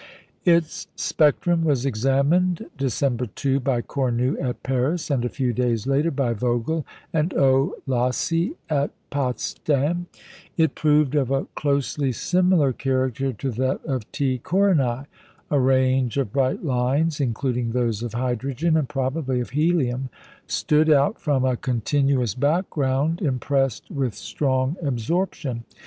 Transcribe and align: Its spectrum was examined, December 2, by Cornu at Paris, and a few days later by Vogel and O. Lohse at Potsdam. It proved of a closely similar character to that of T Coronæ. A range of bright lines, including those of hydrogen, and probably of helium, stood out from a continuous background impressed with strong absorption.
Its 0.45 0.87
spectrum 0.95 1.63
was 1.63 1.85
examined, 1.85 2.65
December 2.75 3.27
2, 3.27 3.59
by 3.59 3.83
Cornu 3.83 4.35
at 4.41 4.63
Paris, 4.63 5.11
and 5.11 5.23
a 5.23 5.29
few 5.29 5.53
days 5.53 5.85
later 5.85 6.09
by 6.09 6.33
Vogel 6.33 6.87
and 7.13 7.35
O. 7.35 7.75
Lohse 7.87 8.55
at 8.67 8.89
Potsdam. 9.11 10.07
It 10.57 10.73
proved 10.73 11.13
of 11.13 11.29
a 11.29 11.45
closely 11.53 12.11
similar 12.11 12.73
character 12.73 13.31
to 13.31 13.51
that 13.51 13.85
of 13.85 14.11
T 14.11 14.41
Coronæ. 14.43 15.05
A 15.51 15.59
range 15.59 16.17
of 16.17 16.33
bright 16.33 16.65
lines, 16.65 17.21
including 17.21 17.71
those 17.73 18.01
of 18.01 18.15
hydrogen, 18.15 18.75
and 18.75 18.89
probably 18.89 19.39
of 19.39 19.51
helium, 19.51 20.09
stood 20.47 20.89
out 20.91 21.21
from 21.21 21.45
a 21.45 21.55
continuous 21.55 22.33
background 22.33 23.21
impressed 23.21 23.91
with 23.91 24.15
strong 24.15 24.77
absorption. 24.81 25.63